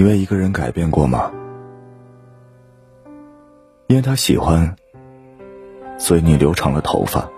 [0.00, 1.30] 你为一个人改变过吗？
[3.86, 4.74] 因为他喜欢
[5.98, 7.28] 所以你留长了头发。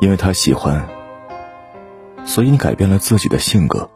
[0.00, 0.84] 因为他喜欢
[2.24, 3.88] 所以你改变了自己的性格。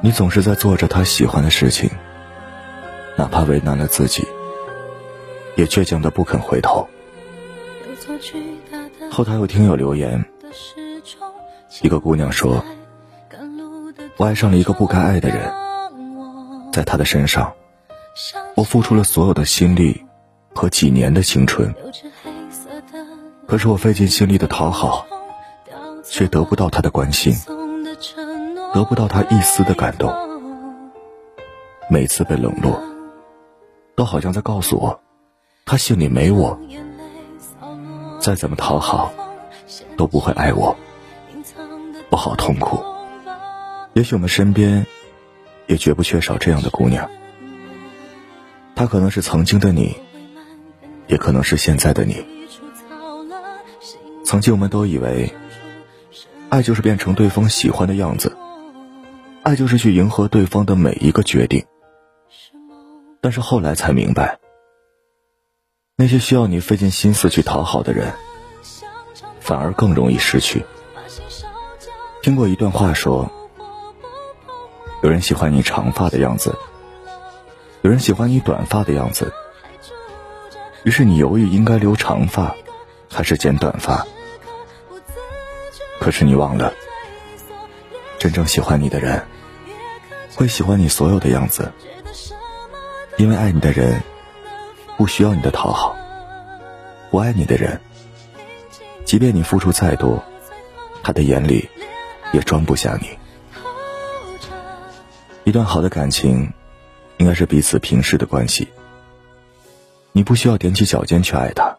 [0.00, 1.90] 你总是在做着他喜欢的事情
[3.16, 4.24] 哪怕为难了自己
[5.56, 6.88] 也倔强的不肯回头。
[9.10, 10.24] 后台有听友留言
[11.82, 12.64] 一个姑娘说
[14.16, 15.52] 我爱上了一个不该爱的人，
[16.72, 17.52] 在他的身上，
[18.54, 20.04] 我付出了所有的心力
[20.54, 21.74] 和几年的青春，
[23.46, 25.04] 可是我费尽心力的讨好，
[26.04, 27.34] 却得不到他的关心。”
[28.74, 30.12] 得不到他一丝的感动，
[31.88, 32.82] 每次被冷落，
[33.94, 35.00] 都好像在告诉我，
[35.64, 36.58] 他心里没我，
[38.18, 39.12] 再怎么讨好，
[39.96, 40.76] 都不会爱我，
[42.10, 42.93] 我好痛苦。
[43.94, 44.86] 也许我们身边，
[45.68, 47.08] 也绝不缺少这样的姑娘，
[48.74, 49.96] 她可能是曾经的你，
[51.06, 52.24] 也可能是现在的你。
[54.24, 55.32] 曾经我们都以为，
[56.48, 58.36] 爱就是变成对方喜欢的样子。
[59.44, 61.64] 爱就是去迎合对方的每一个决定，
[63.20, 64.40] 但是后来才明白，
[65.96, 68.12] 那些需要你费尽心思去讨好的人，
[69.38, 70.64] 反而更容易失去。
[72.22, 73.30] 听过一段话说，
[75.04, 76.56] 有人喜欢你长发的样子，
[77.82, 79.30] 有人喜欢你短发的样子，
[80.82, 82.56] 于是你犹豫应该留长发，
[83.12, 84.06] 还是剪短发，
[86.00, 86.72] 可是你忘了，
[88.18, 89.22] 真正喜欢你的人。
[90.36, 91.70] 会喜欢你所有的样子，
[93.18, 94.00] 因为爱你的人
[94.96, 95.94] 不需要你的讨好；
[97.10, 97.78] 不爱你的人，
[99.04, 100.24] 即便你付出再多，
[101.02, 101.68] 他的眼里
[102.32, 103.18] 也装不下你。
[105.44, 106.50] 一段好的感情，
[107.18, 108.66] 应该是彼此平视的关系。
[110.12, 111.76] 你不需要踮起脚尖去爱他，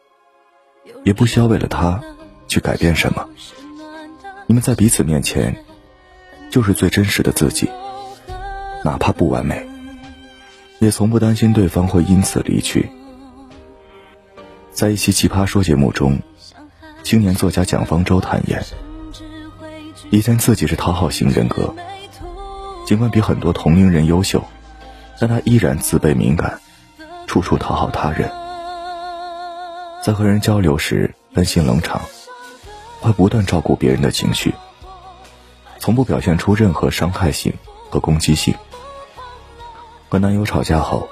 [1.04, 2.00] 也不需要为了他
[2.48, 3.28] 去改变什么。
[4.46, 5.66] 你们在彼此面前，
[6.52, 7.68] 就是最真实的自己。
[8.84, 9.68] 哪怕不完美，
[10.78, 12.88] 也从不担心对方会因此离去。
[14.72, 16.20] 在一期《奇葩说》节目中，
[17.02, 18.64] 青年作家蒋方舟坦言，
[20.12, 21.74] 以前自己是讨好型人格，
[22.86, 24.44] 尽管比很多同龄人优秀，
[25.20, 26.62] 但他依然自卑敏感，
[27.26, 28.32] 处处讨好他人。
[30.04, 32.00] 在和人交流时，担心冷场，
[33.02, 34.54] 会不断照顾别人的情绪，
[35.80, 37.52] 从不表现出任何伤害性
[37.90, 38.54] 和攻击性。
[40.08, 41.10] 和男友吵架后，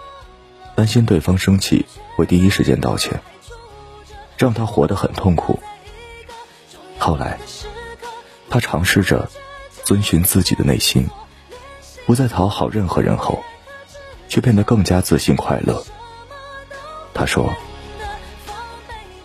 [0.75, 3.19] 担心对方生气，会第一时间道歉，
[4.38, 5.59] 这让他活得很痛苦。
[7.00, 7.40] 后来，
[8.47, 9.28] 他尝试着
[9.84, 11.09] 遵循自己的内心，
[12.06, 13.44] 不再讨好任何人后，
[14.28, 15.84] 却变得更加自信快乐。
[17.14, 17.53] 他说：“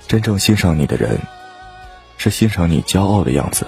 [0.07, 1.19] 真正欣赏你的人，
[2.17, 3.67] 是欣赏你骄傲的样子，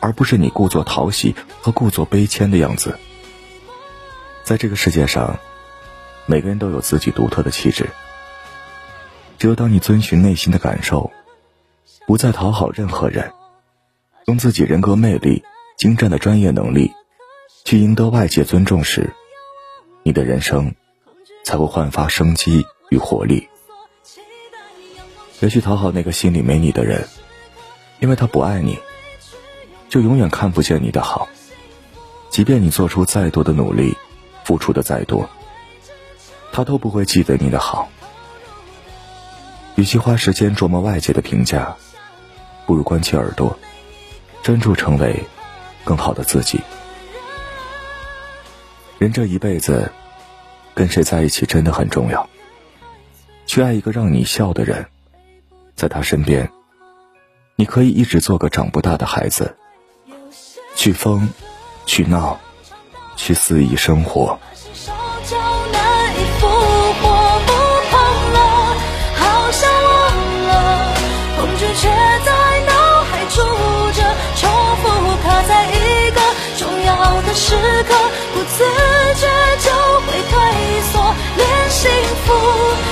[0.00, 2.98] 而不是你故作讨喜和故作卑谦的样子。”
[4.42, 5.38] 在这个世界上，
[6.26, 7.88] 每个人都有自己独特的气质。
[9.38, 11.10] 只有当你遵循内心的感受，
[12.06, 13.32] 不再讨好任何人，
[14.26, 15.44] 用自己人格魅力、
[15.78, 16.92] 精湛的专业能力，
[17.64, 19.14] 去赢得外界尊重时，
[20.02, 20.74] 你的人生
[21.44, 23.48] 才会焕发生机与活力。
[25.38, 27.08] 别去讨好那个心里没你的人，
[28.00, 28.78] 因为他不爱你，
[29.88, 31.28] 就永远看不见你的好。
[32.28, 33.96] 即便你做出再多的努力。
[34.42, 35.30] 付出的再多，
[36.50, 37.88] 他都不会记得你的好。
[39.76, 41.76] 与其花时间琢磨外界的评价，
[42.66, 43.56] 不如关起耳朵，
[44.42, 45.24] 专注成为
[45.84, 46.60] 更好的自己。
[49.00, 49.90] 人这一辈子，
[50.74, 52.28] 跟谁在一起真的很重要。
[53.46, 54.86] 去爱一个让你笑的人，
[55.74, 56.50] 在他身边，
[57.56, 59.56] 你可以一直做个长不大的孩子，
[60.76, 61.30] 去疯，
[61.86, 62.38] 去闹。
[63.16, 64.38] 去肆意生活。
[77.32, 77.54] 时
[77.84, 77.94] 刻，
[78.34, 78.64] 不自，
[81.80, 81.90] 幸
[82.26, 82.89] 福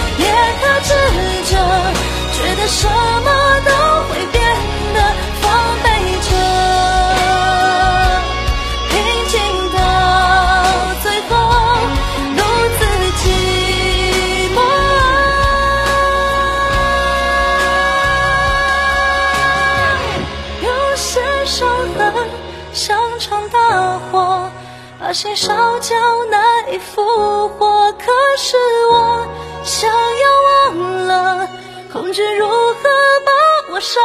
[25.08, 25.96] 把心烧焦
[26.30, 27.90] 难以复活。
[27.92, 28.58] 可是
[28.92, 29.26] 我
[29.64, 31.48] 想要忘了，
[31.90, 32.82] 恐惧如何
[33.24, 34.02] 把我上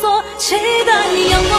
[0.00, 0.22] 锁？
[0.38, 0.54] 期
[0.86, 0.92] 待
[1.28, 1.53] 阳光